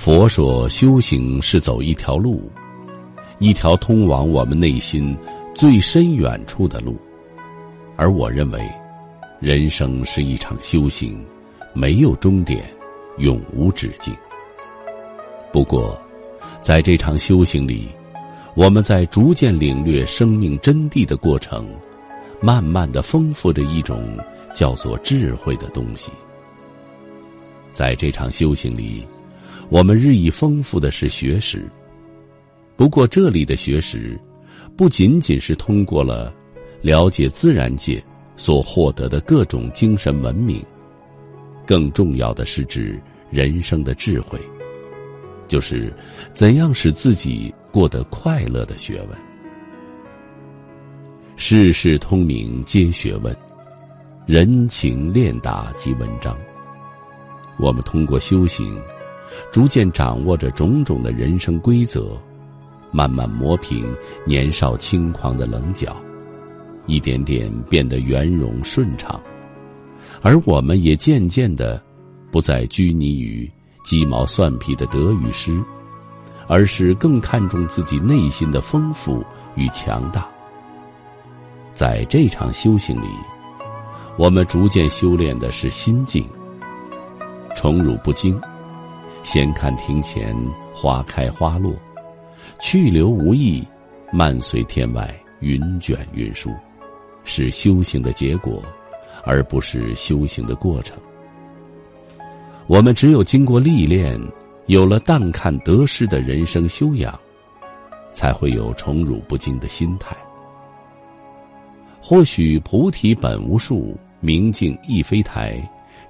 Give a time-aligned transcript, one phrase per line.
[0.00, 2.50] 佛说修行是走一条路，
[3.38, 5.14] 一条通往我们内心
[5.54, 6.96] 最深远处的路，
[7.96, 8.66] 而我认为，
[9.40, 11.22] 人生是一场修行，
[11.74, 12.64] 没有终点，
[13.18, 14.14] 永无止境。
[15.52, 16.00] 不过，
[16.62, 17.86] 在这场修行里，
[18.54, 21.68] 我们在逐渐领略生命真谛的过程，
[22.40, 24.02] 慢慢的丰富着一种
[24.54, 26.10] 叫做智慧的东西。
[27.74, 29.04] 在这场修行里。
[29.70, 31.70] 我们日益丰富的是学识，
[32.76, 34.20] 不过这里的学识，
[34.76, 36.34] 不仅仅是通过了
[36.82, 38.02] 了解自然界
[38.36, 40.60] 所获得的各种精神文明，
[41.64, 44.40] 更重要的是指人生的智慧，
[45.46, 45.94] 就是
[46.34, 49.16] 怎样使自己过得快乐的学问。
[51.36, 53.34] 世事通明皆学问，
[54.26, 56.36] 人情练达即文章。
[57.56, 58.76] 我们通过修行。
[59.50, 62.16] 逐渐掌握着种种的人生规则，
[62.90, 63.84] 慢慢磨平
[64.24, 65.96] 年少轻狂的棱角，
[66.86, 69.20] 一点点变得圆融顺畅，
[70.22, 71.80] 而我们也渐渐的
[72.30, 73.50] 不再拘泥于
[73.84, 75.60] 鸡毛蒜皮的得与失，
[76.46, 80.26] 而是更看重自己内心的丰富与强大。
[81.74, 83.06] 在这场修行里，
[84.18, 86.24] 我们逐渐修炼的是心境，
[87.56, 88.38] 宠辱不惊。
[89.22, 90.34] 闲看庭前
[90.72, 91.74] 花开花落，
[92.58, 93.62] 去留无意，
[94.12, 96.50] 漫随天外云卷云舒，
[97.24, 98.62] 是修行的结果，
[99.22, 100.98] 而不是修行的过程。
[102.66, 104.18] 我们只有经过历练，
[104.66, 107.18] 有了淡看得失的人生修养，
[108.12, 110.16] 才会有宠辱不惊的心态。
[112.00, 115.60] 或许菩提本无树，明镜亦非台，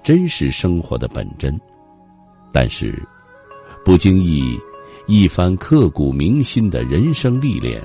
[0.02, 1.60] 真是生活的本真。
[2.52, 3.00] 但是，
[3.84, 4.58] 不经意
[5.06, 7.82] 一番刻骨铭心的人生历练，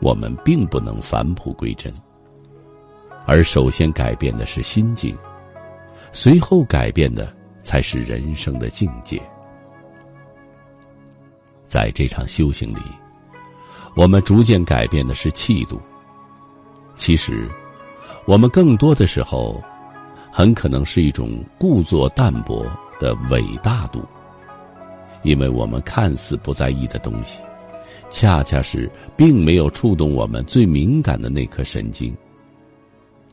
[0.00, 1.92] 我们并不能返璞归真。
[3.26, 5.16] 而首先改变的是心境，
[6.12, 9.20] 随后改变的才是人生的境界。
[11.68, 12.80] 在这场修行里，
[13.96, 15.80] 我们逐渐改变的是气度。
[16.94, 17.48] 其实，
[18.26, 19.62] 我们更多的时候，
[20.30, 22.66] 很可能是一种故作淡泊。
[23.02, 24.00] 的伟大度，
[25.24, 27.40] 因为我们看似不在意的东西，
[28.10, 32.16] 恰恰是并没有触动我们最敏感的那颗神经。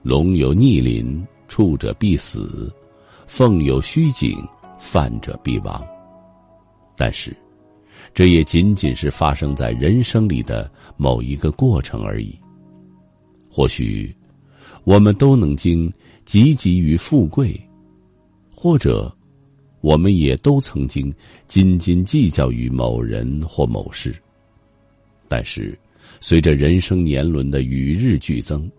[0.02, 2.68] 龙有逆鳞，触者必死；
[3.28, 4.44] 凤有虚颈，
[4.80, 5.86] 犯者必亡。
[6.98, 7.38] 但是，
[8.12, 12.36] 这也仅仅是发生在人生里的某一个过程而已。
[13.52, 14.12] 或许，
[14.84, 15.88] 我们都能经
[16.26, 17.56] 汲汲于富贵，
[18.52, 19.16] 或者。
[19.82, 21.14] 我们也都曾经
[21.48, 24.16] 斤斤计较于某人或某事，
[25.28, 25.78] 但是，
[26.20, 28.70] 随着人生年轮的与日俱增，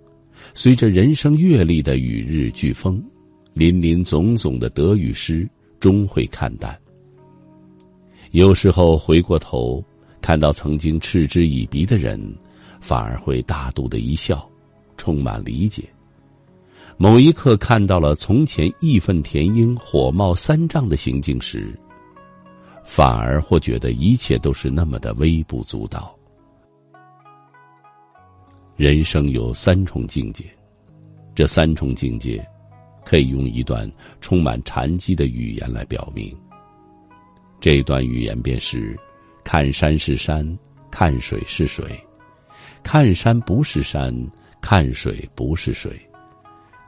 [0.54, 3.02] 随着人生阅历的与日俱丰，
[3.54, 6.78] 林林总总的得与失终会看淡。
[8.32, 9.82] 有时候回过头
[10.20, 12.20] 看到曾经嗤之以鼻的人，
[12.80, 14.48] 反而会大度的一笑，
[14.96, 15.84] 充满理解。
[17.02, 21.74] 某一刻看到了从前义愤填膺、火冒三丈的行径时，
[22.84, 26.14] 反而或觉得一切都是那么的微不足道。
[28.76, 30.44] 人生有三重境界，
[31.34, 32.46] 这三重境界，
[33.02, 33.90] 可以用一段
[34.20, 36.36] 充满禅机的语言来表明。
[37.60, 38.94] 这段语言便是：
[39.42, 40.46] 看山是山，
[40.90, 41.86] 看水是水；
[42.82, 44.14] 看山不是山，
[44.60, 45.98] 看水不是水。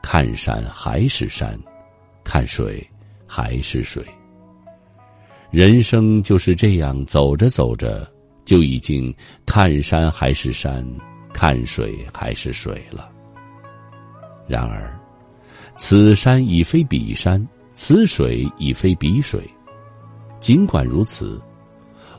[0.03, 1.57] 看山还是山，
[2.25, 2.85] 看水
[3.25, 4.05] 还是水。
[5.49, 8.05] 人生就是这样，走着走着，
[8.43, 9.15] 就已经
[9.45, 10.85] 看山还是山，
[11.33, 13.09] 看水还是水了。
[14.45, 14.93] 然而，
[15.77, 19.41] 此山已非彼山，此水已非彼水。
[20.41, 21.41] 尽管如此，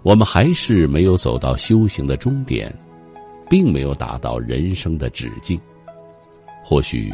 [0.02, 2.74] 我们还是没有走到修行的终点，
[3.48, 5.60] 并没有达到人生的止境。
[6.64, 7.12] 或许。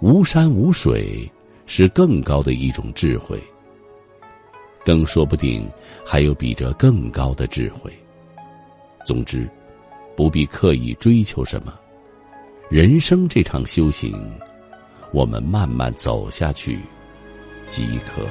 [0.00, 1.30] 无山无水，
[1.66, 3.42] 是更高的一种智慧。
[4.84, 5.68] 更说不定
[6.06, 7.92] 还有比这更高的智慧。
[9.04, 9.48] 总之，
[10.16, 11.78] 不必刻意追求什么。
[12.70, 14.30] 人生这场修行，
[15.12, 16.78] 我们慢慢走下去
[17.68, 18.22] 即可。